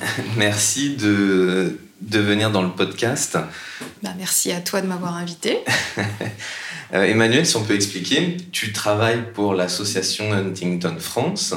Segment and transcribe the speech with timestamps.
[0.36, 3.38] Merci de, de venir dans le podcast.
[4.02, 5.58] Bah, merci à toi de m'avoir invité.
[6.94, 11.54] Euh, Emmanuel, si on peut expliquer, tu travailles pour l'association Huntington France.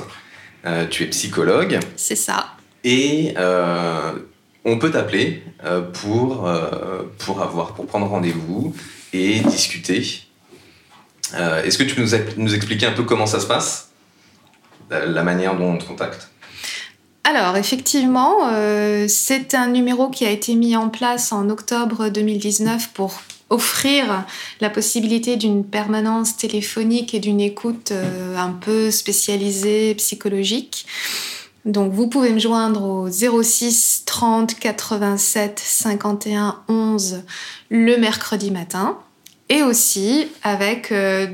[0.66, 1.78] Euh, tu es psychologue.
[1.98, 2.56] C'est ça.
[2.86, 4.14] Et euh,
[4.64, 5.44] on peut t'appeler
[5.92, 6.50] pour,
[7.18, 8.74] pour, avoir, pour prendre rendez-vous
[9.12, 10.22] et discuter.
[11.34, 13.90] Est-ce que tu peux nous, nous expliquer un peu comment ça se passe
[14.90, 16.30] La manière dont on te contacte?
[17.26, 18.50] Alors effectivement,
[19.08, 24.26] c'est un numéro qui a été mis en place en octobre 2019 pour offrir
[24.60, 30.86] la possibilité d'une permanence téléphonique et d'une écoute euh, un peu spécialisée psychologique.
[31.64, 37.24] Donc vous pouvez me joindre au 06 30 87 51 11
[37.70, 39.00] le mercredi matin
[39.48, 41.28] et aussi avec euh,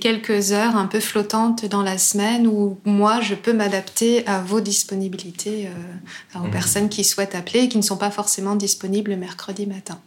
[0.00, 4.60] quelques heures un peu flottantes dans la semaine où moi je peux m'adapter à vos
[4.60, 6.50] disponibilités, euh, aux mmh.
[6.50, 10.00] personnes qui souhaitent appeler et qui ne sont pas forcément disponibles le mercredi matin.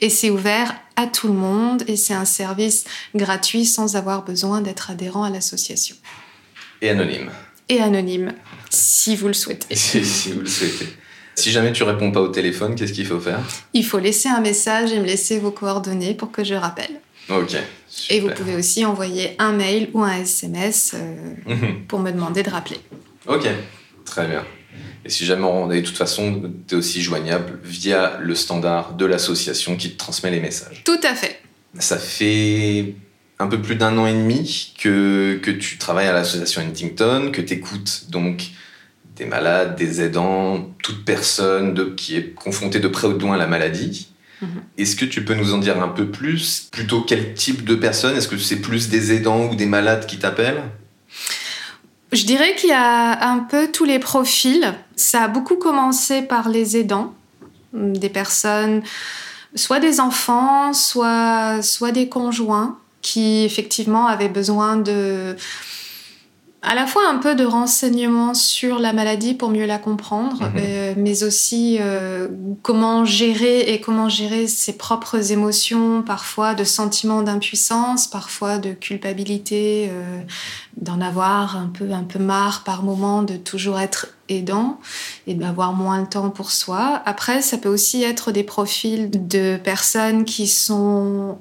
[0.00, 2.84] Et c'est ouvert à tout le monde et c'est un service
[3.16, 5.96] gratuit sans avoir besoin d'être adhérent à l'association.
[6.80, 7.30] Et anonyme.
[7.68, 8.32] Et anonyme,
[8.70, 9.74] si vous le souhaitez.
[9.74, 10.86] si vous le souhaitez.
[11.34, 13.40] Si jamais tu réponds pas au téléphone, qu'est-ce qu'il faut faire?
[13.72, 17.00] Il faut laisser un message et me laisser vos coordonnées pour que je rappelle.
[17.28, 17.56] Ok.
[18.10, 21.86] Et vous pouvez aussi envoyer un mail ou un SMS euh, mhm.
[21.86, 22.78] pour me demander de rappeler.
[23.26, 23.46] Ok,
[24.04, 24.44] très bien.
[25.04, 28.94] Et si jamais on est, de toute façon, tu es aussi joignable via le standard
[28.94, 30.82] de l'association qui te transmet les messages.
[30.84, 31.40] Tout à fait.
[31.78, 32.94] Ça fait
[33.38, 37.40] un peu plus d'un an et demi que, que tu travailles à l'association Huntington, que
[37.40, 38.44] tu écoutes donc
[39.16, 43.34] des malades, des aidants, toute personne de, qui est confrontée de près ou de loin
[43.34, 44.08] à la maladie.
[44.40, 44.48] Mhm.
[44.78, 46.68] Est-ce que tu peux nous en dire un peu plus?
[46.72, 48.16] Plutôt quel type de personnes?
[48.16, 50.62] Est-ce que c'est plus des aidants ou des malades qui t'appellent?
[52.12, 54.74] Je dirais qu'il y a un peu tous les profils.
[54.96, 57.14] Ça a beaucoup commencé par les aidants,
[57.72, 58.82] des personnes,
[59.54, 65.36] soit des enfants, soit, soit des conjoints qui effectivement avaient besoin de
[66.64, 70.52] à la fois un peu de renseignements sur la maladie pour mieux la comprendre, mhm.
[70.56, 72.28] euh, mais aussi euh,
[72.62, 79.90] comment gérer et comment gérer ses propres émotions, parfois de sentiments d'impuissance, parfois de culpabilité,
[79.90, 80.20] euh,
[80.76, 84.78] d'en avoir un peu un peu marre par moment de toujours être aidant
[85.26, 87.02] et d'avoir moins le temps pour soi.
[87.06, 91.38] Après, ça peut aussi être des profils de personnes qui sont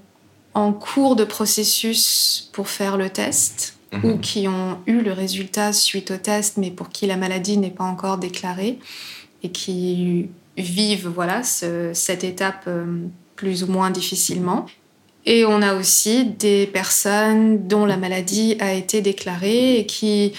[0.56, 4.22] en cours de processus pour faire le test ou mhm.
[4.22, 7.84] qui ont eu le résultat suite au test, mais pour qui la maladie n'est pas
[7.84, 8.79] encore déclarée
[9.44, 12.85] et qui vivent voilà cette étape euh,
[13.35, 14.66] plus ou moins difficilement.
[15.25, 20.34] Et on a aussi des personnes dont la maladie a été déclarée et qui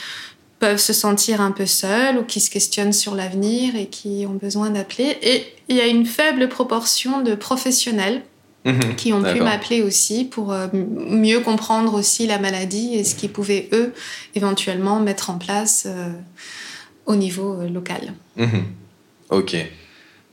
[0.59, 4.35] peuvent se sentir un peu seules ou qui se questionnent sur l'avenir et qui ont
[4.35, 5.19] besoin d'appeler.
[5.23, 8.23] Et il y a une faible proportion de professionnels
[8.65, 8.95] Mhm.
[8.95, 13.33] qui ont pu m'appeler aussi pour euh, mieux comprendre aussi la maladie et ce qu'ils
[13.33, 13.93] pouvaient, eux,
[14.37, 16.13] éventuellement mettre en place euh,
[17.07, 18.15] au niveau euh, local.
[18.37, 18.65] Mhm.
[19.31, 19.57] Ok,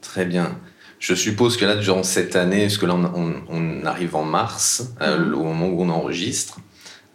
[0.01, 0.59] très bien.
[0.99, 5.33] Je suppose que là, durant cette année, parce que là, on, arrive en mars, mhm.
[5.33, 6.59] au moment où on enregistre,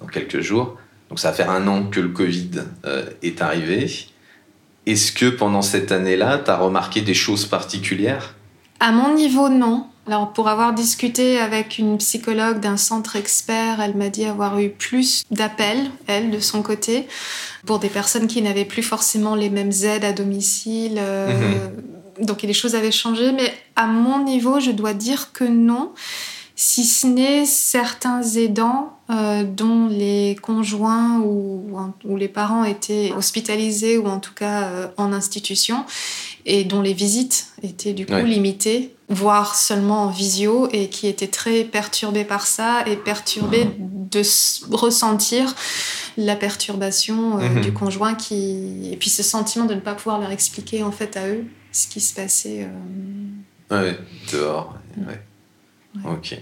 [0.00, 0.76] dans quelques jours,
[1.10, 2.50] donc ça va faire un an que le Covid
[3.22, 4.08] est arrivé.
[4.86, 8.34] Est-ce que pendant cette année-là, tu as remarqué des choses particulières?
[8.80, 9.86] À mon niveau, non.
[10.06, 14.68] Alors pour avoir discuté avec une psychologue d'un centre expert, elle m'a dit avoir eu
[14.68, 17.06] plus d'appels, elle, de son côté,
[17.64, 20.96] pour des personnes qui n'avaient plus forcément les mêmes aides à domicile.
[20.98, 21.68] Euh,
[22.18, 22.26] mhm.
[22.26, 25.92] Donc les choses avaient changé, mais à mon niveau, je dois dire que non.
[26.56, 31.66] Si ce n'est certains aidants euh, dont les conjoints ou,
[32.04, 35.84] ou, les parents étaient hospitalisés ou en tout cas euh, en institution
[36.46, 41.28] et dont les visites étaient du coup limitées, voire seulement en visio et qui étaient
[41.28, 44.22] très perturbés par ça et perturbés de
[44.70, 45.54] ressentir
[46.16, 47.60] la perturbation euh, mhm.
[47.62, 51.16] du conjoint qui et puis ce sentiment de ne pas pouvoir leur expliquer en fait
[51.16, 52.68] à eux ce qui se passait.
[53.70, 53.98] Ouais,
[54.32, 54.78] dehors.
[54.96, 55.20] Ouais.
[56.04, 56.36] Ok.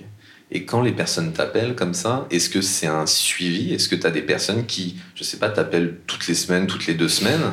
[0.54, 3.72] Et quand les personnes t'appellent comme ça, est-ce que c'est un suivi?
[3.72, 6.86] Est-ce que tu as des personnes qui, je sais pas, t'appellent toutes les semaines, toutes
[6.86, 7.52] les deux semaines?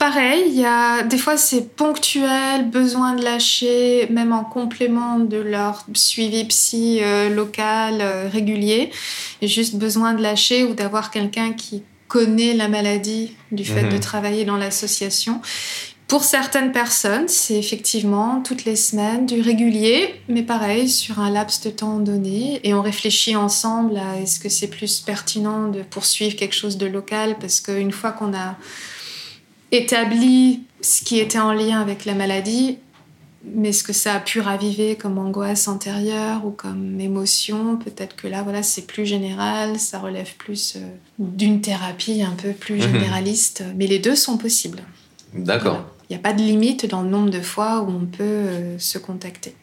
[0.00, 5.36] Pareil, il y a des fois c'est ponctuel, besoin de lâcher, même en complément de
[5.36, 8.90] leur suivi psy euh, local euh, régulier,
[9.42, 14.00] juste besoin de lâcher ou d'avoir quelqu'un qui connaît la maladie du fait de mhm.
[14.00, 15.40] travailler dans l'association.
[16.12, 21.62] Pour certaines personnes, c'est effectivement toutes les semaines du régulier, mais pareil, sur un laps
[21.62, 22.60] de temps donné.
[22.64, 26.84] Et on réfléchit ensemble à est-ce que c'est plus pertinent de poursuivre quelque chose de
[26.84, 28.56] local, parce qu'une fois qu'on a
[29.70, 32.76] établi ce qui était en lien avec la maladie,
[33.46, 38.28] mais ce que ça a pu raviver comme angoisse antérieure ou comme émotion, peut-être que
[38.28, 40.80] là, voilà, c'est plus général, ça relève plus euh,
[41.18, 42.92] d'une thérapie un peu plus mhm.
[42.92, 44.82] généraliste, mais les deux sont possibles.
[45.32, 45.86] D'accord.
[46.12, 48.98] N'y a pas de limite dans le nombre de fois où on peut euh, se
[48.98, 49.54] contacter.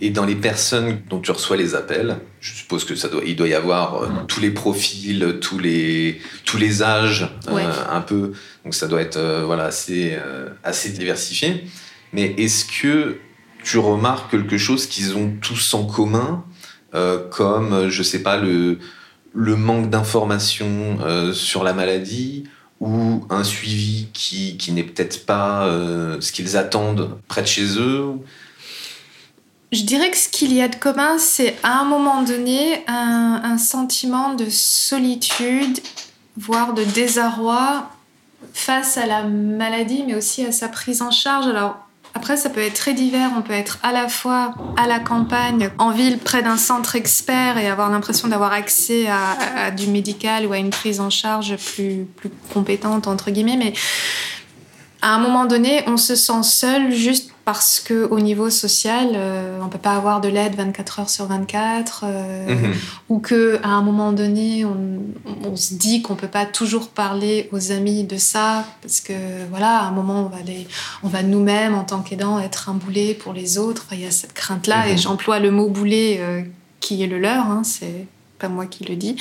[0.00, 3.36] Et dans les personnes dont tu reçois les appels, je suppose que ça doit, il
[3.36, 8.32] doit y avoir euh, tous les profils, tous les, tous les âges, euh, un peu.
[8.64, 10.18] Donc ça doit être voilà, assez,
[10.62, 11.64] assez diversifié.
[12.12, 13.18] Mais est-ce que
[13.62, 16.44] tu remarques quelque chose qu'ils ont tous en commun,
[17.30, 18.78] comme, je sais pas, le,
[19.32, 22.44] le manque d'informations sur la maladie
[22.80, 27.78] ou un suivi qui, qui n'est peut-être pas euh, ce qu'ils attendent près de chez
[27.78, 28.12] eux
[29.72, 33.40] Je dirais que ce qu'il y a de commun, c'est à un moment donné un,
[33.44, 35.80] un, sentiment de solitude,
[36.36, 37.90] voire de désarroi
[38.52, 41.46] face à la maladie, mais aussi à sa prise en charge.
[41.46, 41.83] Alors,
[42.14, 43.30] après, ça peut être très divers.
[43.36, 47.58] On peut être à la fois à la campagne, en ville, près d'un centre expert
[47.58, 52.06] et avoir l'impression d'avoir accès à, du médical ou à une prise en charge plus,
[52.16, 53.56] plus compétente, entre guillemets.
[53.56, 53.72] Mais
[55.02, 59.58] à un moment donné, on se sent seul juste parce que au niveau social, euh,
[59.62, 62.74] on peut pas avoir de l'aide 24 heures sur 24, euh, mhm.
[63.10, 67.70] ou que à un moment donné, on, se dit qu'on peut pas toujours parler aux
[67.70, 69.12] amis de ça, parce que
[69.50, 70.42] voilà, à un moment, on va,
[71.02, 73.86] on va nous-mêmes en tant qu'aidants être un boulet pour les autres.
[73.92, 74.98] il y a cette crainte-là, et mhm.
[74.98, 76.42] j'emploie le mot boulet euh,
[76.80, 78.06] qui est le leur, hein, c'est
[78.38, 79.16] pas moi qui le dis.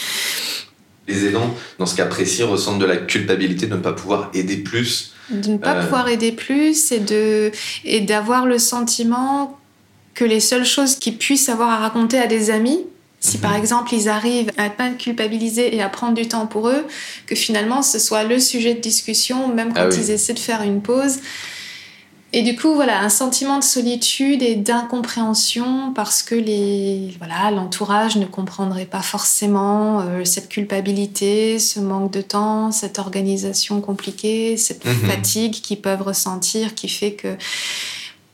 [1.07, 4.57] Les aidants, dans ce cas précis, ressentent de la culpabilité de ne pas pouvoir aider
[4.57, 5.83] plus de ne pas euh.
[5.83, 7.51] pouvoir aider plus et de
[7.85, 9.57] et d'avoir le sentiment
[10.13, 12.85] que les seules choses qu'ils puissent avoir à raconter à des amis
[13.23, 13.59] si par mhm.
[13.59, 16.85] exemple ils arrivent à ne pas culpabiliser et à prendre du temps pour eux,
[17.25, 20.61] que finalement ce soit le sujet de discussion, même ah quand ils essaient de faire
[20.61, 21.19] une pause.
[22.35, 28.15] Et du coup, voilà, un sentiment de solitude et d'incompréhension parce que les, voilà, l'entourage
[28.15, 34.83] ne comprendrait pas forcément euh, cette culpabilité, ce manque de temps, cette organisation compliquée, cette
[34.83, 35.11] mhm.
[35.11, 37.37] fatigue qu'ils peuvent ressentir qui fait que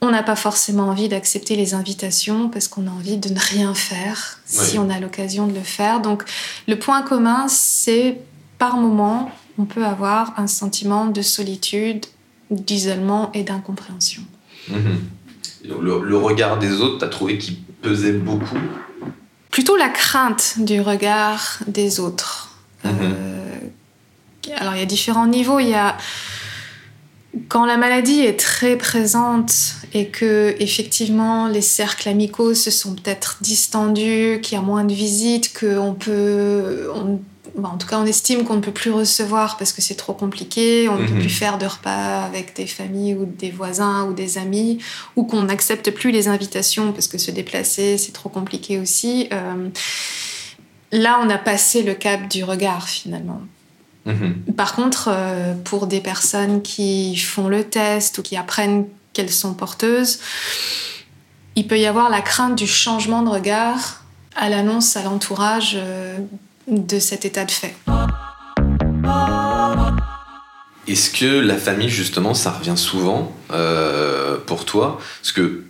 [0.02, 3.74] on n'a pas forcément envie d'accepter les invitations parce qu'on a envie de ne rien
[3.74, 6.00] faire si on a l'occasion de le faire.
[6.00, 6.24] Donc,
[6.70, 8.18] le point commun, c'est
[8.60, 12.06] par moment, on peut avoir un sentiment de solitude
[12.50, 14.24] d'isolement et d'incompréhension.
[14.70, 15.00] Mhm.
[15.68, 18.58] Le, regard des autres, tu as trouvé qu'il pesait beaucoup
[19.52, 22.56] Plutôt la crainte du regard des autres.
[22.84, 22.92] Mhm.
[23.02, 23.56] Euh,
[24.58, 25.60] alors il y a différents niveaux.
[25.60, 25.98] Il y a
[27.48, 29.54] quand la maladie est très présente
[29.94, 34.94] et que effectivement les cercles amicaux se sont peut-être distendus, qu'il y a moins de
[34.94, 36.90] visites, qu'on peut,
[37.64, 40.88] en tout cas, on estime qu'on ne peut plus recevoir parce que c'est trop compliqué,
[40.90, 41.20] on ne peut mhm.
[41.20, 44.80] plus faire de repas avec des familles ou des voisins ou des amis,
[45.16, 49.28] ou qu'on n'accepte plus les invitations parce que se déplacer, c'est trop compliqué aussi.
[49.34, 49.70] Euh,
[50.92, 53.42] là, on a passé le cap du regard finalement.
[54.06, 54.54] Mhm.
[54.56, 59.54] Par contre, euh, pour des personnes qui font le test ou qui apprennent qu'elles sont
[59.54, 60.20] porteuses,
[61.56, 64.04] il peut y avoir la crainte du changement de regard
[64.36, 65.74] à l'annonce à l'entourage.
[65.76, 66.18] Euh,
[66.70, 67.76] de cet état de fait.
[70.88, 75.00] Est-ce que la famille, justement, ça revient souvent euh, pour toi?
[75.22, 75.64] Parce que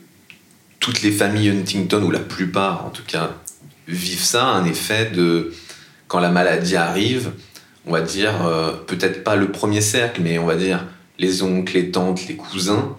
[0.79, 3.31] toutes les familles Huntington, ou la plupart en tout cas,
[3.87, 5.53] vivent ça, un effet de
[6.07, 7.31] quand la maladie arrive,
[7.85, 10.85] on va dire, euh, peut-être pas le premier cercle, mais on va dire
[11.17, 12.95] les oncles, les tantes, les cousins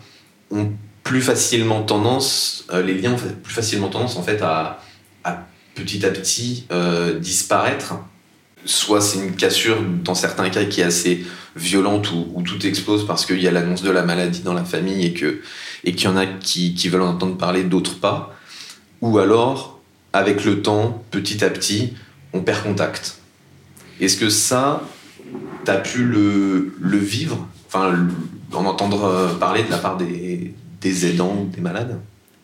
[0.51, 0.71] ont
[1.03, 4.81] plus facilement tendance, euh, les liens ont plus facilement tendance en fait à,
[5.25, 5.47] à
[5.81, 7.95] petit à petit euh, disparaître.
[8.65, 11.25] Soit c'est une cassure dans certains cas qui est assez
[11.57, 15.07] violente où, tout explose parce qu'il y a l'annonce de la maladie dans la famille
[15.07, 15.15] et
[15.95, 18.35] qu'il y en a qui, veulent en entendre parler, d'autres pas.
[19.01, 19.81] Ou alors,
[20.13, 21.95] avec le temps, petit à petit,
[22.33, 23.19] on perd contact.
[24.01, 24.83] Est-ce que ça,
[25.65, 27.49] tu as pu le, vivre?
[27.67, 27.97] Enfin,
[28.53, 31.99] en entendre parler de la part des, des aidants, des malades?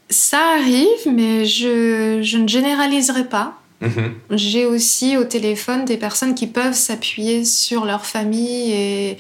[0.09, 3.61] Ça arrive, mais je, je ne généraliserai pas.
[3.81, 4.15] Mhm.
[4.31, 9.19] J'ai aussi au téléphone des personnes qui peuvent s'appuyer sur leur famille et,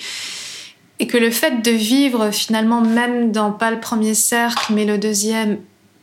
[0.98, 4.96] et que le fait de vivre finalement même dans pas le premier cercle mais le
[4.96, 5.58] deuxième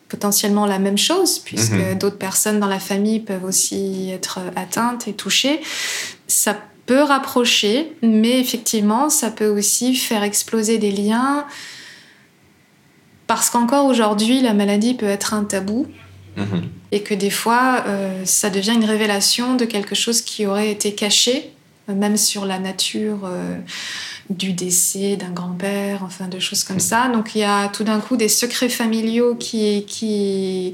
[0.07, 1.97] potentiellement la même chose puisque Mhm.
[1.97, 5.59] d'autres personnes dans la famille peuvent aussi être atteintes et touchées
[6.27, 11.45] ça peut rapprocher mais effectivement ça peut aussi faire exploser des liens
[13.35, 15.87] parce qu'encore aujourd'hui la maladie peut être un tabou
[16.37, 16.63] Mhm.
[16.91, 20.93] et que des fois, euh, ça devient une révélation de quelque chose qui aurait été
[20.95, 21.51] caché,
[21.89, 23.57] euh, même sur la nature euh,
[24.31, 27.07] du décès d'un grand-père, enfin de choses comme ça.
[27.09, 30.73] Donc il y a tout d'un coup des secrets familiaux qui, qui,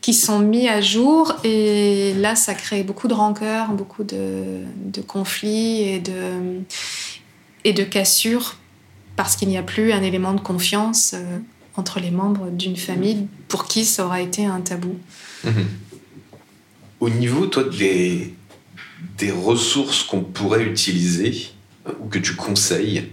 [0.00, 5.00] qui sont mis à jour et là, ça crée beaucoup de rancœur, beaucoup de, de
[5.02, 6.62] conflits et de,
[7.64, 8.56] et de cassures
[9.16, 11.12] parce qu'il n'y a plus un élément de confiance.
[11.14, 11.38] euh,
[11.78, 14.98] entre les membres d'une famille pour qui ça aura été un tabou.
[17.00, 18.34] Au niveau, toi, des,
[19.18, 21.50] des ressources qu'on pourrait utiliser
[21.86, 23.10] euh, ou que tu conseilles,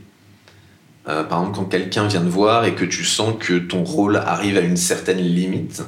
[1.08, 4.18] euh, par exemple, quand quelqu'un vient te voir et que tu sens que ton rôle
[4.18, 5.84] arrive à une certaine limite,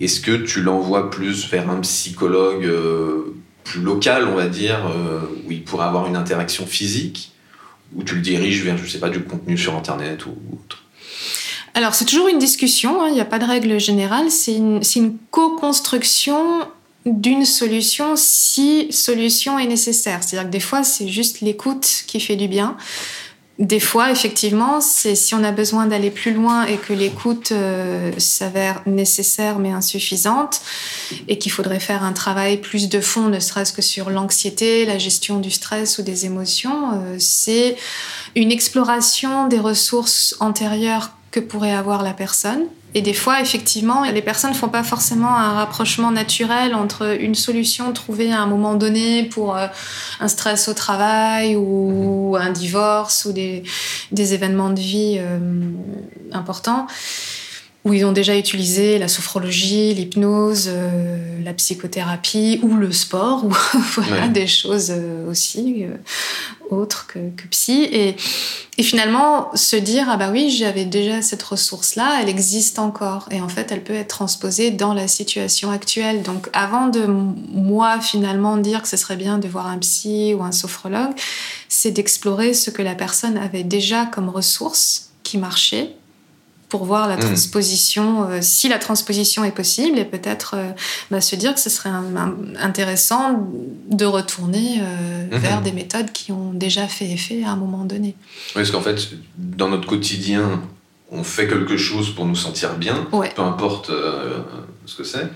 [0.00, 3.34] est-ce que tu l'envoies plus vers un psychologue euh,
[3.64, 4.78] plus local, on va dire,
[5.44, 7.32] où il pourrait avoir une interaction physique,
[7.94, 10.87] ou tu le diriges vers, je sais pas, du contenu sur Internet ou autre?
[11.78, 15.16] Alors, c'est toujours une discussion, hein, il n'y a pas de règle générale, c'est une,
[15.30, 16.66] co-construction
[17.06, 20.24] d'une solution si solution est nécessaire.
[20.24, 22.76] C'est-à-dire que des fois, c'est juste l'écoute qui fait du bien.
[23.60, 28.10] Des fois, effectivement, c'est si on a besoin d'aller plus loin et que l'écoute euh,
[28.18, 30.60] s'avère nécessaire mais insuffisante
[31.28, 34.98] et qu'il faudrait faire un travail plus de fond, ne serait-ce que sur l'anxiété, la
[34.98, 37.76] gestion du stress ou des émotions, euh, c'est
[38.34, 42.64] une exploration des ressources antérieures que pourrait avoir la personne.
[42.94, 47.34] Et des fois, effectivement, les personnes ne font pas forcément un rapprochement naturel entre une
[47.34, 49.66] solution trouvée à un moment donné pour euh,
[50.20, 53.62] un stress au travail ou un divorce ou des,
[54.12, 55.38] événements de vie euh,
[56.32, 56.86] importants
[57.88, 63.50] où ils ont déjà utilisé la sophrologie, l'hypnose, euh, la psychothérapie ou le sport, ou
[63.94, 64.28] voilà, Ouais.
[64.28, 65.96] des choses euh, aussi euh,
[66.70, 67.88] autres que, que psy.
[67.90, 68.16] Et,
[68.76, 73.26] et finalement, se dire, ah bah oui, j'avais déjà cette ressource-là, elle existe encore.
[73.30, 76.22] Et en fait, elle peut être transposée dans la situation actuelle.
[76.22, 80.42] Donc avant de moi, finalement, dire que ce serait bien de voir un psy ou
[80.42, 81.12] un sophrologue,
[81.68, 85.90] c'est d'explorer ce que la personne avait déjà comme ressource qui marchait
[86.68, 87.22] pour voir la Mhm.
[87.22, 90.70] transposition, euh, si la transposition est possible, et peut-être euh,
[91.10, 93.48] bah, se dire que ce serait un- un- intéressant
[93.90, 95.38] de retourner euh, Mhm.
[95.38, 98.08] vers des méthodes qui ont déjà fait effet à un moment donné.
[98.08, 98.98] Oui, parce qu'en fait,
[99.38, 100.62] dans notre quotidien,
[101.10, 103.32] on fait quelque chose pour nous sentir bien, Ouais.
[103.34, 103.90] peu importe
[104.84, 105.26] ce que c'est.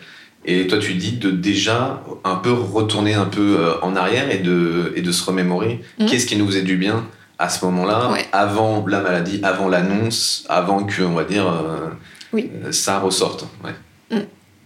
[0.45, 4.93] Et toi, tu dis de déjà un peu retourner un peu en arrière et de,
[4.97, 6.07] et de se remémorer Mhm.
[6.07, 7.07] qu'est-ce qui nous faisait du bien
[7.39, 8.27] à ce moment-là, Ouais.
[8.33, 11.89] avant la maladie, avant l'annonce, avant que, on va dire, euh,
[12.33, 12.51] Oui.
[12.65, 13.47] euh, ça ressorte.
[13.65, 13.75] Ouais.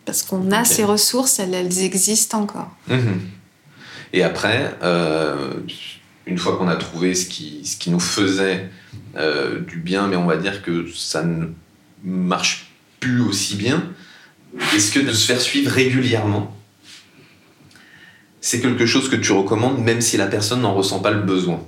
[0.05, 2.71] Parce qu'on a ces ressources, elles, elles existent encore.
[2.89, 3.21] Mhm.
[4.13, 5.55] Et après, euh,
[6.27, 8.71] une fois qu'on a trouvé ce qui, ce qui nous faisait
[9.17, 11.47] euh, du bien, mais on va dire que ça ne
[12.05, 12.67] marche
[13.01, 13.83] plus aussi bien,
[14.75, 16.55] est-ce que de se faire suivre régulièrement,
[18.41, 21.61] c'est quelque chose que tu recommandes même si la personne n'en ressent pas le besoin?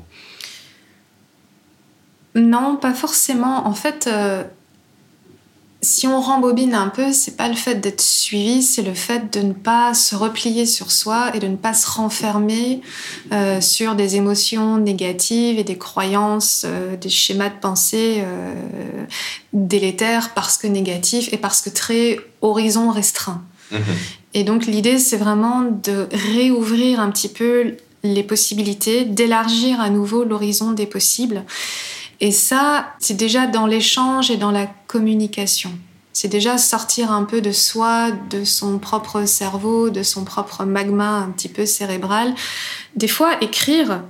[2.35, 3.67] Non, pas forcément.
[3.67, 4.45] En fait, euh,
[5.81, 9.41] si on rembobine un peu, c'est pas le fait d'être suivi, c'est le fait de
[9.41, 12.81] ne pas se replier sur soi et de ne pas se renfermer
[13.33, 18.25] euh, sur des émotions négatives et des croyances, euh, des schémas de pensée
[19.53, 23.43] délétères parce que négatifs et parce que très horizon restreint.
[23.71, 23.81] Mhm.
[24.35, 30.25] Et donc l'idée, c'est vraiment de réouvrir un petit peu les possibilités, d'élargir à nouveau
[30.25, 31.45] l'horizon des possibles.
[32.21, 35.71] Et ça, c'est déjà dans l'échange et dans la communication.
[36.13, 41.19] C'est déjà sortir un peu de soi, de son propre cerveau, de son propre magma
[41.19, 42.35] un petit peu cérébral.
[42.97, 44.03] Des fois, écrire,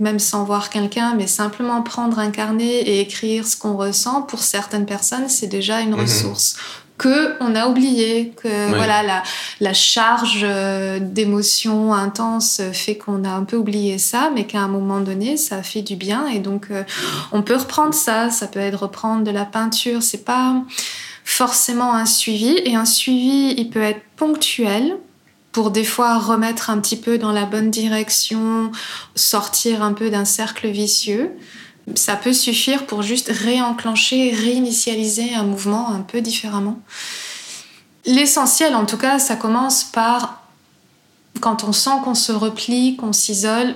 [0.00, 4.38] même sans voir quelqu'un, mais simplement prendre un carnet et écrire ce qu'on ressent, pour
[4.38, 6.00] certaines personnes, c'est déjà une Mhm.
[6.00, 6.56] ressource.
[6.98, 9.22] Que on a oublié, que voilà la,
[9.60, 14.68] la charge euh, d'émotions intenses fait qu'on a un peu oublié ça, mais qu'à un
[14.68, 16.82] moment donné, ça fait du bien et donc euh,
[17.32, 18.30] on peut reprendre ça.
[18.30, 20.02] Ça peut être reprendre de la peinture.
[20.02, 20.56] C'est pas
[21.24, 24.96] forcément un suivi et un suivi, il peut être ponctuel
[25.52, 28.70] pour des fois remettre un petit peu dans la bonne direction,
[29.14, 31.32] sortir un peu d'un cercle vicieux
[31.94, 36.80] ça peut suffire pour juste réenclencher, réinitialiser un mouvement un peu différemment.
[38.06, 40.42] L'essentiel, en tout cas, ça commence par
[41.40, 43.74] quand on sent qu'on se replie, qu'on s'isole,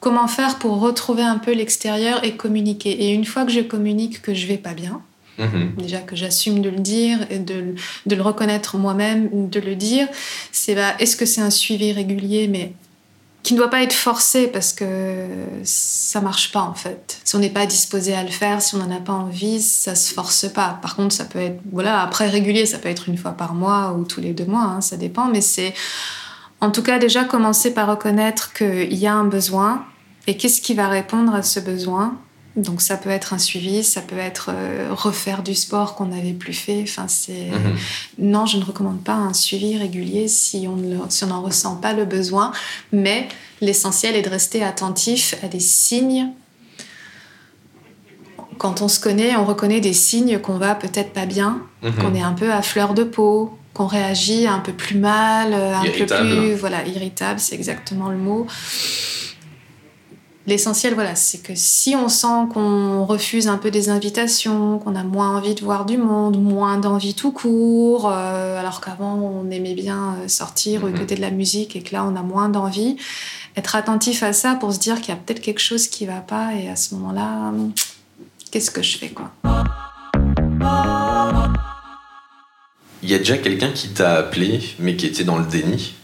[0.00, 2.90] comment faire pour retrouver un peu l'extérieur et communiquer.
[2.90, 5.02] Et une fois que je communique que je vais pas bien,
[5.38, 5.74] mhm.
[5.78, 7.74] déjà que j'assume de le dire et de,
[8.06, 10.08] de le reconnaître moi-même, de le dire,
[10.52, 12.72] c'est bah, est-ce que c'est un suivi régulier, mais
[13.42, 15.26] qui ne doit pas être forcé parce que
[15.64, 17.20] ça marche pas en fait.
[17.24, 19.94] Si on n'est pas disposé à le faire, si on n'en a pas envie, ça
[19.94, 20.78] se force pas.
[20.82, 23.92] Par contre, ça peut être, voilà, après régulier, ça peut être une fois par mois
[23.92, 25.74] ou tous les deux mois, hein, ça dépend, mais c'est
[26.60, 29.84] en tout cas déjà commencer par reconnaître qu'il y a un besoin
[30.26, 32.18] et qu'est-ce qui va répondre à ce besoin
[32.62, 36.32] donc ça peut être un suivi, ça peut être euh, refaire du sport qu'on n'avait
[36.32, 36.82] plus fait.
[36.82, 37.76] Enfin, c'est mhm.
[38.18, 42.04] non, je ne recommande pas un suivi régulier si on si n'en ressent pas le
[42.04, 42.52] besoin.
[42.92, 43.28] Mais
[43.60, 46.28] l'essentiel est de rester attentif à des signes.
[48.58, 51.94] Quand on se connaît, on reconnaît des signes qu'on va peut-être pas bien, mhm.
[51.94, 55.82] qu'on est un peu à fleur de peau, qu'on réagit un peu plus mal, un
[55.82, 58.46] peu plus voilà irritable, c'est exactement le mot.
[60.50, 65.04] L'essentiel, voilà, c'est que si on sent qu'on refuse un peu des invitations, qu'on a
[65.04, 69.76] moins envie de voir du monde, moins d'envie tout court, euh, alors qu'avant on aimait
[69.76, 70.96] bien euh, sortir ou mhm.
[70.96, 72.96] écouter de la musique et que là on a moins d'envie,
[73.54, 76.18] être attentif à ça pour se dire qu'il y a peut-être quelque chose qui va
[76.18, 77.52] pas et à ce moment-là,
[78.50, 79.30] qu'est-ce que je fais quoi?
[83.04, 85.94] Il y a déjà quelqu'un qui t'a appelé mais qui était dans le déni?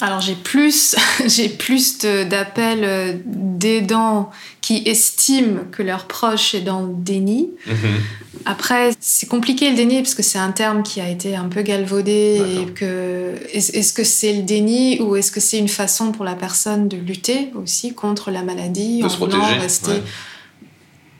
[0.00, 0.96] Alors j'ai plus,
[1.26, 4.30] j'ai plus d'appels euh, d'aidants
[4.60, 7.50] qui estiment que leur proche est dans le déni.
[7.66, 8.00] Mhm.
[8.44, 11.62] Après, c'est compliqué le déni parce que c'est un terme qui a été un peu
[11.62, 12.40] galvaudé.
[12.40, 16.34] Et que est-ce que c'est le déni ou est-ce que c'est une façon pour la
[16.34, 20.02] personne de lutter aussi contre la maladie de se protéger, rester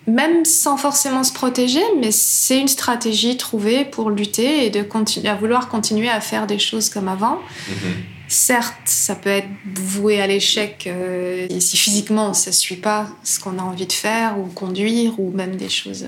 [0.09, 5.29] même sans forcément se protéger, mais c'est une stratégie trouvée pour lutter et de continuer
[5.29, 7.39] à vouloir continuer à faire des choses comme avant.
[7.69, 7.93] Mhm.
[8.33, 13.39] Certes, ça peut être voué à l'échec euh, si physiquement ça ne suit pas ce
[13.39, 16.07] qu'on a envie de faire ou conduire ou même des choses.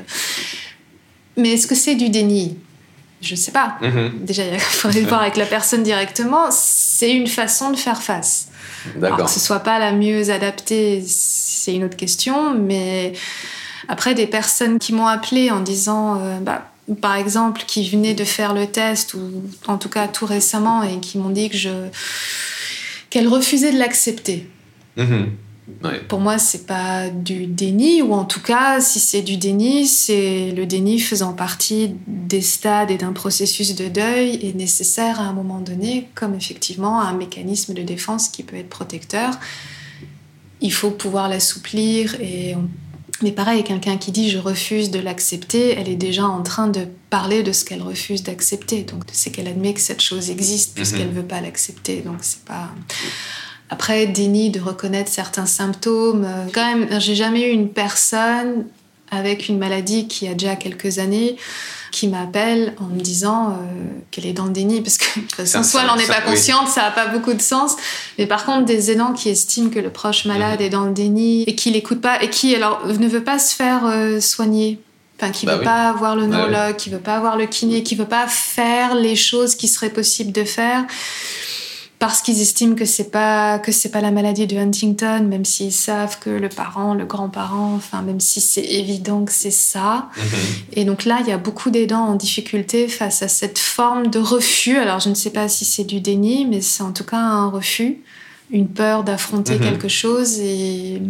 [1.36, 2.56] Mais est-ce que c'est du déni?
[3.20, 3.76] Je ne sais pas.
[3.82, 4.20] Mhm.
[4.22, 6.46] Déjà, il faudrait voir avec la personne directement.
[6.50, 8.48] C'est une façon de faire face.
[8.96, 9.26] D'accord.
[9.26, 12.54] Que ce soit pas la mieux adaptée, c'est une autre question.
[12.54, 13.12] Mais
[13.88, 18.24] après, des personnes qui m'ont appelé en disant euh, bah, par exemple, qui venaient de
[18.24, 21.70] faire le test, ou en tout cas tout récemment, et qui m'ont dit que je
[23.10, 24.48] qu'elles refusaient de l'accepter.
[24.96, 25.30] Mhm.
[26.08, 30.50] Pour moi, c'est pas du déni, ou en tout cas, si c'est du déni, c'est
[30.50, 35.32] le déni faisant partie des stades et d'un processus de deuil est nécessaire à un
[35.32, 39.38] moment donné, comme effectivement un mécanisme de défense qui peut être protecteur.
[40.60, 42.68] Il faut pouvoir l'assouplir et on
[43.24, 46.86] mais pareil, quelqu'un qui dit je refuse de l'accepter, elle est déjà en train de
[47.10, 48.82] parler de ce qu'elle refuse d'accepter.
[48.82, 51.16] Donc c'est qu'elle admet que cette chose existe puisqu'elle ne mhm.
[51.16, 52.02] veut pas l'accepter.
[52.02, 52.70] Donc c'est pas.
[53.70, 56.28] Après, déni de reconnaître certains symptômes.
[56.52, 58.66] Quand même, j'ai jamais eu une personne
[59.14, 61.36] avec une maladie qui a déjà quelques années
[61.94, 63.54] qui m'appelle en me disant euh,
[64.10, 66.20] qu'elle est dans le déni, parce que de toute façon, soit elle n'en est pas
[66.22, 67.76] consciente, ça n'a pas beaucoup de sens.
[68.18, 70.66] Mais par contre, des aidants qui estiment que le proche malade mhm.
[70.66, 73.54] est dans le déni et qui l'écoute pas, et qui alors ne veut pas se
[73.54, 74.80] faire euh, soigner,
[75.20, 77.84] Enfin, qui bah veut pas avoir le bah neurologue, qui veut pas avoir le kiné,
[77.84, 80.84] qui veut pas faire les choses qui seraient possibles de faire
[82.06, 85.72] parce qu'ils estiment que c'est pas que c'est pas la maladie de Huntington, même s'ils
[85.72, 90.10] savent que le parent, le grand-parent, enfin même si c'est évident que c'est ça.
[90.14, 90.24] Mhm.
[90.74, 94.18] Et donc là, il y a beaucoup d'aidants en difficulté face à cette forme de
[94.18, 94.76] refus.
[94.76, 97.48] Alors je ne sais pas si c'est du déni, mais c'est en tout cas un
[97.48, 98.02] refus,
[98.50, 99.60] une peur d'affronter mhm.
[99.60, 101.00] quelque chose et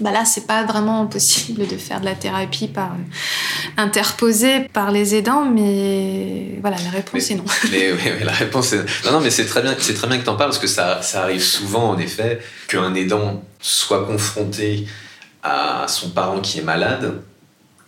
[0.00, 4.90] bah là, c'est pas vraiment possible de faire de la thérapie par euh, interposée par
[4.90, 7.44] les aidants, mais voilà, la réponse est non.
[7.70, 10.28] Mais, la réponse est non, non, mais c'est très bien, c'est très bien que tu
[10.28, 14.86] en parles parce que ça, ça arrive souvent en effet qu'un aidant soit confronté
[15.42, 17.22] à son parent qui est malade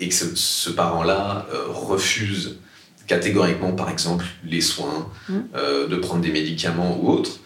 [0.00, 2.58] et que ce, parent-là euh, refuse
[3.06, 5.34] catégoriquement, par exemple, les soins, mmh.
[5.56, 7.40] euh, de prendre des médicaments ou autres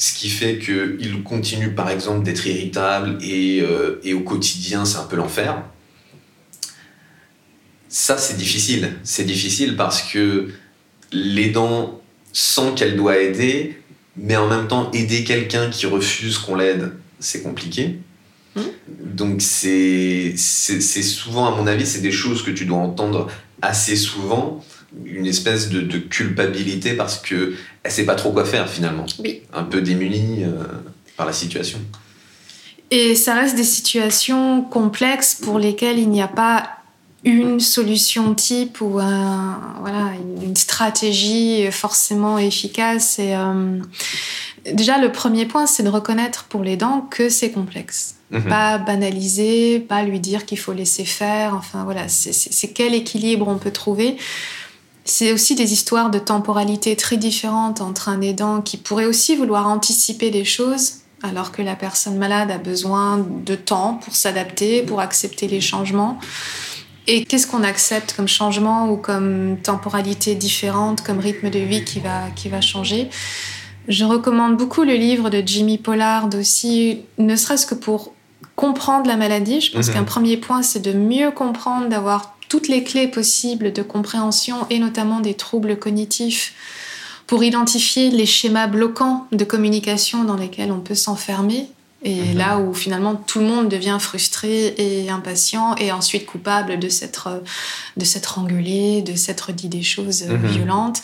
[0.00, 4.96] ce qui fait qu'il continue par exemple d'être irritable et, euh, et, au quotidien c'est
[4.96, 5.62] un peu l'enfer.
[7.90, 8.96] Ça, c'est difficile.
[9.02, 10.48] C'est difficile parce que
[11.12, 12.00] l'aidant
[12.32, 13.78] sent qu'elle doit aider,
[14.16, 17.98] mais en même temps, aider quelqu'un qui refuse qu'on l'aide, c'est compliqué.
[18.56, 18.60] Mmh.
[19.04, 23.28] Donc, c'est c'est souvent, à mon avis, c'est des choses que tu dois entendre
[23.60, 24.64] assez souvent
[25.04, 29.06] une espèce de, de culpabilité parce que elle sait pas trop quoi faire finalement.
[29.18, 29.42] Oui.
[29.52, 30.64] Un peu démunie euh,
[31.16, 31.78] par la situation.
[32.90, 36.70] Et ça reste des situations complexes pour lesquelles il n'y a pas
[37.22, 43.18] une solution type ou un, voilà, une stratégie forcément efficace.
[43.18, 43.78] Et, euh,
[44.72, 48.16] déjà, le premier point, c'est de reconnaître pour les dents que c'est complexe.
[48.30, 48.44] Mhm.
[48.44, 51.54] Pas banaliser, pas lui dire qu'il faut laisser faire.
[51.54, 54.16] Enfin, voilà, c'est quel équilibre on peut trouver.
[55.04, 59.66] C'est aussi des histoires de temporalité très différentes entre un aidant qui pourrait aussi vouloir
[59.66, 65.00] anticiper des choses alors que la personne malade a besoin de temps pour s'adapter, pour
[65.00, 66.18] accepter les changements.
[67.06, 72.00] Et qu'est-ce qu'on accepte comme changement ou comme temporalité différente, comme rythme de vie qui
[72.00, 73.10] va, qui va changer?
[73.88, 78.12] Je recommande beaucoup le livre de Jimmy Pollard aussi, ne serait-ce que pour
[78.56, 79.60] comprendre la maladie.
[79.60, 79.94] Je pense Mhm.
[79.94, 84.78] qu'un premier point, c'est de mieux comprendre, d'avoir toutes les clés possibles de compréhension et
[84.78, 86.52] notamment des troubles cognitifs
[87.26, 91.68] pour identifier les schémas bloquants de communication dans lesquels on peut s'enfermer.
[92.02, 92.38] Et Mhm.
[92.38, 97.42] là où finalement tout le monde devient frustré et impatient et ensuite coupable de s'être
[97.96, 100.46] de s'être engueulé, de s'être dit des choses euh, Mhm.
[100.48, 101.02] violentes.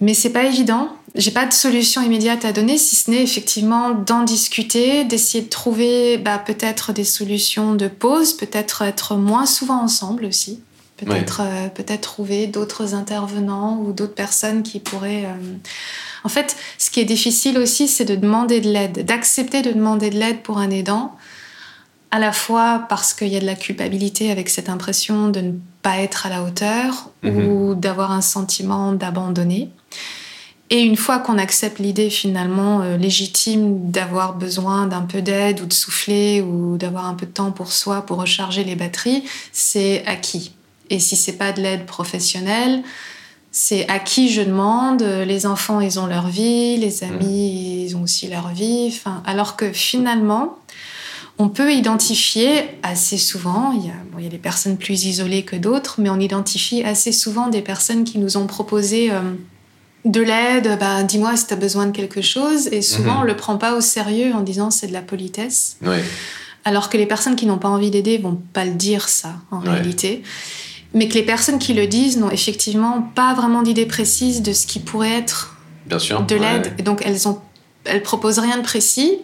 [0.00, 0.90] Mais c'est pas évident.
[1.14, 5.48] J'ai pas de solution immédiate à donner, si ce n'est effectivement d'en discuter, d'essayer de
[5.48, 10.60] trouver bah, peut-être des solutions de pause, peut-être être moins souvent ensemble aussi,
[10.96, 15.24] peut-être euh, peut-être trouver d'autres intervenants ou d'autres personnes qui pourraient.
[15.26, 15.56] euh,
[16.24, 20.10] En fait, ce qui est difficile aussi, c'est de demander de l'aide, d'accepter de demander
[20.10, 21.14] de l'aide pour un aidant,
[22.10, 25.52] à la fois parce qu'il y a de la culpabilité avec cette impression de ne
[25.84, 27.46] pas être à la hauteur Mhm.
[27.46, 29.68] ou d'avoir un sentiment d'abandonner.
[30.70, 35.66] Et une fois qu'on accepte l'idée finalement euh, légitime d'avoir besoin d'un peu d'aide ou
[35.66, 40.02] de souffler ou d'avoir un peu de temps pour soi pour recharger les batteries, c'est
[40.06, 40.52] acquis.
[40.90, 42.82] Et si c'est pas de l'aide professionnelle,
[43.52, 45.02] c'est à qui je demande.
[45.02, 48.88] Les enfants, ils ont leur vie, les amis, ils ont aussi leur vie.
[48.88, 50.56] Enfin, alors que finalement,
[51.38, 55.04] on peut identifier assez souvent, il y, a, bon, il y a des personnes plus
[55.04, 59.20] isolées que d'autres, mais on identifie assez souvent des personnes qui nous ont proposé euh,
[60.04, 63.20] de l'aide, bah, dis-moi si tu as besoin de quelque chose, et souvent Mhm.
[63.20, 66.04] on le prend pas au sérieux en disant c'est de la politesse, Ouais.
[66.64, 69.60] alors que les personnes qui n'ont pas envie d'aider vont pas le dire ça en
[69.62, 69.70] Ouais.
[69.70, 70.22] réalité.
[70.92, 74.66] Mais que les personnes qui le disent n'ont effectivement pas vraiment d'idée précise de ce
[74.68, 76.22] qui pourrait être Bien sûr.
[76.22, 76.66] de l'aide.
[76.66, 76.72] Ouais.
[76.78, 77.40] Et donc elles ont,
[77.84, 79.18] elles proposent rien de précis.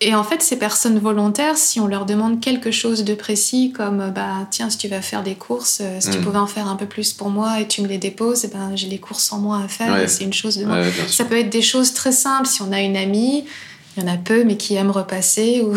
[0.00, 4.00] Et en fait, ces personnes volontaires, si on leur demande quelque chose de précis, comme
[4.00, 6.22] euh, bah tiens, si tu vas faire des courses, euh, si tu Mm.
[6.22, 8.70] pouvais en faire un peu plus pour moi et tu me les déposes, et ben
[8.76, 9.92] j'ai les courses en moins à faire.
[9.92, 10.06] Ouais.
[10.06, 10.64] C'est une chose de.
[10.66, 12.46] Ouais, Ça peut être des choses très simples.
[12.46, 13.44] Si on a une amie,
[13.96, 15.62] il y en a peu, mais qui aime repasser.
[15.62, 15.74] Ou...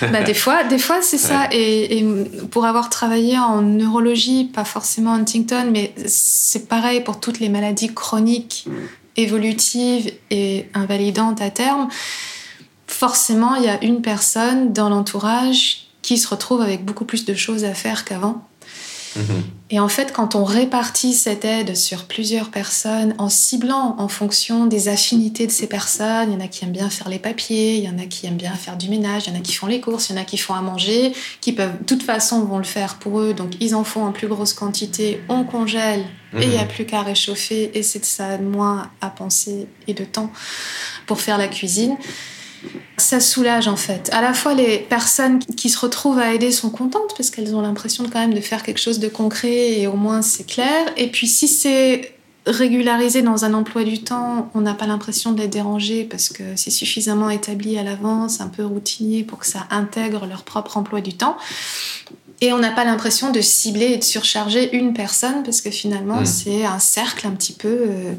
[0.12, 1.48] bah, des fois, des fois c'est ça.
[1.52, 2.04] Et, et
[2.50, 7.92] pour avoir travaillé en neurologie, pas forcément Huntington, mais c'est pareil pour toutes les maladies
[7.92, 8.66] chroniques,
[9.18, 11.88] évolutives et invalidantes à terme.
[12.98, 17.32] Forcément, il y a une personne dans l'entourage qui se retrouve avec beaucoup plus de
[17.32, 18.42] choses à faire qu'avant.
[19.14, 19.42] Mhm.
[19.70, 24.66] Et en fait, quand on répartit cette aide sur plusieurs personnes, en ciblant en fonction
[24.66, 27.76] des affinités de ces personnes, il y en a qui aiment bien faire les papiers,
[27.76, 29.52] il y en a qui aiment bien faire du ménage, il y en a qui
[29.52, 32.02] font les courses, il y en a qui font à manger, qui peuvent, de toute
[32.02, 35.44] façon, vont le faire pour eux, donc ils en font en plus grosse quantité, on
[35.44, 36.04] congèle,
[36.36, 36.68] et il n'y a Mhm.
[36.68, 40.32] plus qu'à réchauffer, et c'est de ça de moins à penser et de temps
[41.06, 41.96] pour faire la cuisine.
[42.96, 44.10] Ça soulage en fait.
[44.12, 47.60] À la fois les personnes qui se retrouvent à aider sont contentes parce qu'elles ont
[47.60, 50.92] l'impression quand même de faire quelque chose de concret et au moins c'est clair.
[50.96, 52.14] Et puis si c'est
[52.46, 56.42] régularisé dans un emploi du temps, on n'a pas l'impression de les déranger parce que
[56.56, 61.00] c'est suffisamment établi à l'avance, un peu routinier pour que ça intègre leur propre emploi
[61.00, 61.36] du temps.
[62.40, 66.20] Et on n'a pas l'impression de cibler et de surcharger une personne parce que finalement
[66.20, 66.26] Mm.
[66.26, 68.12] c'est un cercle un petit peu euh,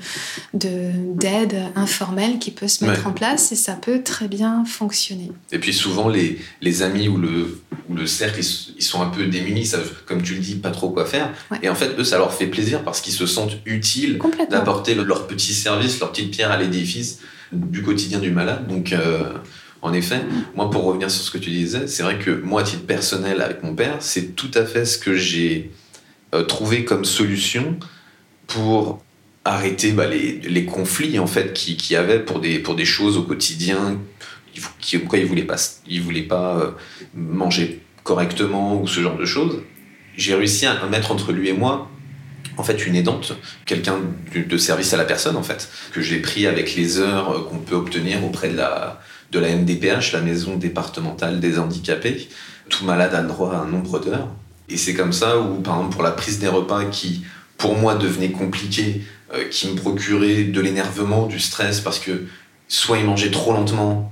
[0.54, 3.08] de d'aide informelle qui peut se mettre Ouais.
[3.08, 5.32] en place et ça peut très bien fonctionner.
[5.52, 9.08] Et puis souvent, les, les amis ou le, ou le cercle, ils, ils sont un
[9.10, 11.32] peu démunis, savent, comme tu le dis, pas trop quoi faire.
[11.52, 11.60] Ouais.
[11.64, 15.04] Et en fait, eux, ça leur fait plaisir parce qu'ils se sentent utiles d'apporter le-
[15.04, 17.20] leur petit service, leur petite pierre à l'édifice
[17.52, 18.68] du quotidien du malade.
[18.68, 19.34] Donc, euh,
[19.82, 20.22] en effet,
[20.56, 23.42] moi, pour revenir sur ce que tu disais, c'est vrai que moi, à titre personnel,
[23.42, 25.72] avec mon père, c'est tout à fait ce que j'ai
[26.34, 27.78] euh, trouvé comme solution
[28.48, 29.02] pour
[29.46, 33.24] arrêter bah, les, conflits en fait qu'il qui avait pour des, pour des choses au
[33.24, 33.98] quotidien
[34.80, 35.56] qui, quoi il voulait pas
[35.88, 36.72] il voulait pas euh,
[37.15, 39.62] manger correctement ou ce genre de choses.
[40.18, 41.89] J'ai réussi à mettre entre lui et moi
[42.58, 44.00] en fait une aidante, quelqu'un
[44.36, 47.76] de service à la personne en fait, que j'ai pris avec les heures qu'on peut
[47.76, 49.00] obtenir auprès de la,
[49.32, 52.30] de la MDPH, la maison départementale des handicapés.
[52.70, 54.28] Tout malade a le droit à un nombre d'heures.
[54.70, 57.24] Et c'est comme ça où, par exemple, pour la prise des repas qui,
[57.58, 59.02] pour moi, devenait compliquée,
[59.34, 62.26] euh, qui me procurait de l'énervement, du stress, parce que
[62.68, 64.12] soit il mangeait trop lentement,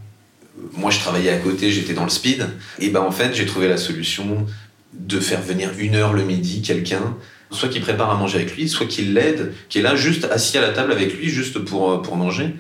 [0.74, 2.48] moi je travaillais à côté, j'étais dans le speed,
[2.80, 4.48] et ben en fait j'ai trouvé la solution
[4.94, 7.16] de faire venir une heure le midi quelqu'un
[7.52, 10.58] soit qui prépare à manger avec lui, soit qui l'aide, qui est là juste assis
[10.58, 12.56] à la table avec lui, juste pour, euh, pour manger.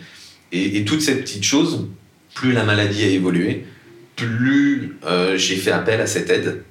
[0.51, 1.87] Et, toutes ces petites choses,
[2.37, 3.65] plus la maladie a évolué,
[4.15, 6.63] plus euh, j'ai fait appel à cette aide.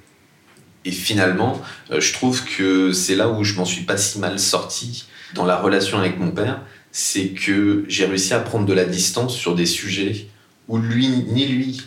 [0.85, 4.39] Et finalement, euh, je trouve que c'est là où je m'en suis pas si mal
[4.39, 6.61] sorti dans la relation avec mon père,
[6.93, 10.27] c'est que j'ai réussi à prendre de la distance sur des sujets
[10.69, 11.81] où lui, ni lui,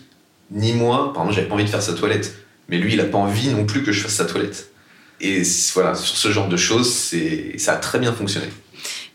[0.50, 2.34] ni moi, par j'avais pas envie de faire sa toilette,
[2.68, 4.72] mais lui, il a pas envie non plus que je fasse sa toilette.
[5.22, 7.14] Et voilà, sur ce genre de choses,
[7.56, 8.46] ça a très bien fonctionné.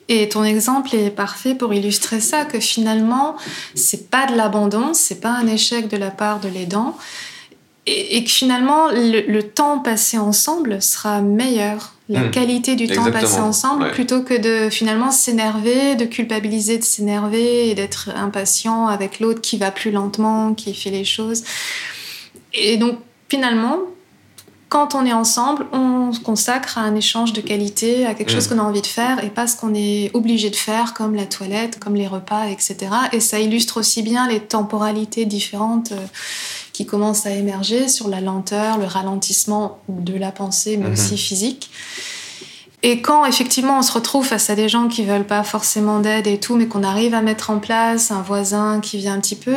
[0.08, 3.36] Et ton exemple est parfait pour illustrer ça, que finalement,
[3.74, 6.96] c'est pas de l'abandon, c'est pas un échec de la part de l'aidant,
[7.88, 12.32] et, que finalement, le, temps passé ensemble sera meilleur, la hmm.
[12.32, 17.76] qualité du temps passé ensemble, plutôt que de finalement s'énerver, de culpabiliser de s'énerver et
[17.76, 21.44] d'être impatient avec l'autre qui va plus lentement, qui fait les choses.
[22.54, 22.98] Et donc,
[23.30, 23.78] finalement,
[24.69, 28.47] quand on est ensemble, on se consacre à un échange de qualité, à quelque chose
[28.47, 28.56] mm.
[28.56, 31.25] qu'on a envie de faire et pas ce qu'on est obligé de faire, comme la
[31.25, 32.78] toilette, comme les repas, etc.
[33.12, 36.06] Et ça illustre aussi bien les temporalités différentes euh,
[36.73, 40.93] qui commencent à émerger sur la lenteur, le ralentissement de la pensée, mais mm-hmm.
[40.93, 41.69] aussi physique.
[42.82, 46.28] Et quand effectivement on se retrouve face à des gens qui veulent pas forcément d'aide
[46.28, 49.36] et tout, mais qu'on arrive à mettre en place un voisin qui vient un petit
[49.36, 49.56] peu,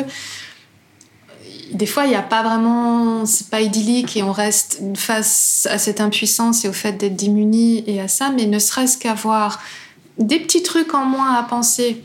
[1.73, 5.79] des fois, il n'y a pas vraiment, c'est pas idyllique et on reste face à
[5.79, 9.61] cette impuissance et au fait d'être démuni et à ça, mais ne serait-ce qu'avoir
[10.19, 12.03] des petits trucs en moins à penser.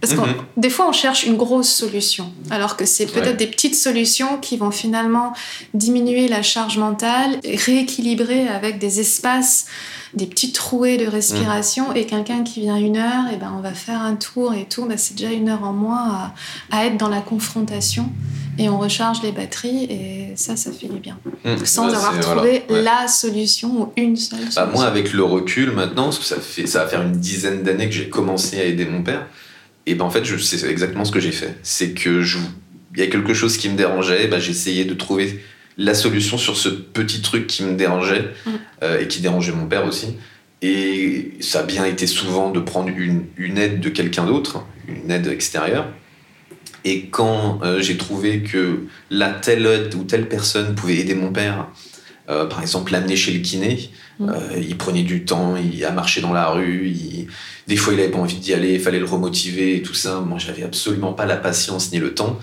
[0.00, 0.34] Parce que mhm.
[0.56, 4.56] des fois, on cherche une grosse solution, alors que c'est peut-être des petites solutions qui
[4.56, 5.32] vont finalement
[5.74, 9.66] diminuer la charge mentale, rééquilibrer avec des espaces
[10.14, 11.96] des petites trouées de respiration mm.
[11.96, 14.84] et quelqu'un qui vient une heure, et ben on va faire un tour et tout,
[14.84, 16.32] ben c'est déjà une heure en moins
[16.70, 18.10] à, être dans la confrontation
[18.58, 21.18] et on recharge les batteries et ça, ça fait du bien.
[21.44, 21.64] Mm.
[21.64, 24.72] Sans avoir trouvé la solution ou une seule bah, solution.
[24.74, 27.88] moi, avec le recul maintenant, parce que ça, fait, ça va faire une dizaine d'années
[27.88, 29.26] que j'ai commencé à aider mon père,
[29.86, 31.56] et ben en fait, c'est exactement ce que j'ai fait.
[31.62, 32.22] C'est que
[32.94, 35.40] il y a quelque chose qui me dérangeait, ben, j'essayais de trouver
[35.78, 38.50] la solution sur ce petit truc qui me dérangeait mm.
[38.82, 40.16] euh, et qui dérangeait mon père aussi.
[40.60, 45.10] Et ça a bien été souvent de prendre une, une aide de quelqu'un d'autre, une
[45.10, 45.88] aide extérieure.
[46.84, 51.32] Et quand euh, j'ai trouvé que la telle aide ou telle personne pouvait aider mon
[51.32, 51.68] père,
[52.28, 54.32] euh, par exemple l'amener chez le kiné, mm.
[54.60, 56.92] il prenait du temps, il a marché dans la rue,
[57.68, 60.20] des fois il avait pas envie d'y aller, il fallait le remotiver et tout ça.
[60.20, 62.38] Moi j'avais absolument pas la patience ni le temps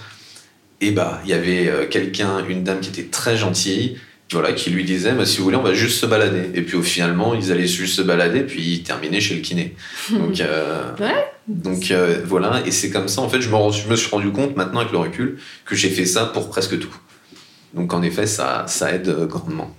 [0.82, 3.98] et bah il y avait euh, quelqu'un, une dame qui était très gentille,
[4.32, 6.50] voilà, qui lui disait bah, si vous voulez on va juste se balader.
[6.54, 9.76] Et puis au finalement ils allaient juste se balader puis ils terminaient chez le kiné.
[10.12, 10.92] Donc euh,
[11.48, 14.56] donc euh, voilà et c'est comme ça en fait je me, me suis rendu compte
[14.56, 16.96] maintenant avec le recul que j'ai fait ça pour presque tout.
[17.74, 19.76] Donc en effet ça ça aide grandement.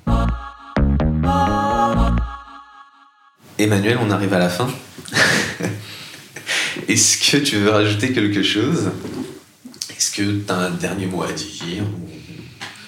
[3.61, 4.69] Emmanuel, on arrive à la fin.
[6.89, 8.91] Est-ce que tu veux rajouter quelque chose?
[9.91, 11.85] Est-ce que tu as un dernier mot à dire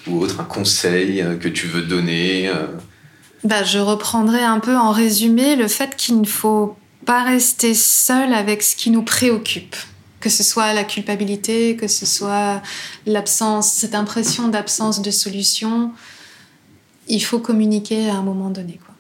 [0.07, 2.67] ou, autre, un conseil euh, que tu veux donner euh?
[3.45, 8.33] bah, Je reprendrai un peu en résumé le fait qu'il ne faut pas rester seul
[8.33, 9.77] avec ce qui nous préoccupe.
[10.21, 12.63] Que ce soit la culpabilité, que ce soit
[13.07, 15.91] l'absence, cette impression d'absence de solution,
[17.09, 18.79] il faut communiquer à un moment donné.
[18.85, 18.95] Quoi.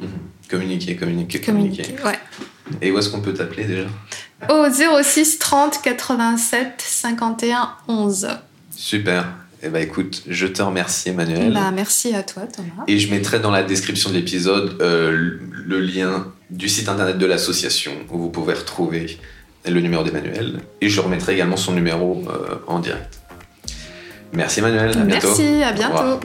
[0.00, 0.12] Mmh.
[0.48, 1.82] Communiquer, communiquer, communiquer.
[1.82, 2.18] communiquer ouais.
[2.80, 3.86] Et où est-ce qu'on peut t'appeler déjà?
[4.48, 8.28] Au 06 30 87 51 11.
[8.74, 9.26] Super.
[9.66, 11.54] Eh ben écoute, je te remercie Emmanuel.
[11.54, 12.84] Bah, merci à toi Thomas.
[12.86, 17.24] Et je mettrai dans la description de l'épisode euh, le lien du site internet de
[17.24, 19.18] l'association où vous pouvez retrouver
[19.66, 20.60] le numéro d'Emmanuel.
[20.82, 23.20] Et je remettrai également son numéro euh, en direct.
[24.34, 25.28] Merci Emmanuel, à bientôt.
[25.28, 26.20] Merci, à bientôt.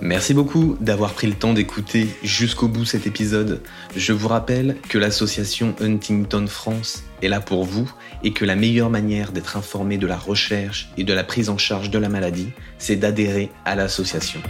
[0.00, 3.60] Merci beaucoup d'avoir pris le temps d'écouter jusqu'au bout cet épisode.
[3.96, 7.90] Je vous rappelle que l'association Huntington France est là pour vous
[8.24, 11.58] et que la meilleure manière d'être informé de la recherche et de la prise en
[11.58, 14.40] charge de la maladie, c'est d'adhérer à l'association.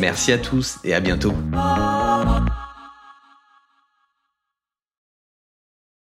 [0.00, 1.34] Merci à tous et à bientôt.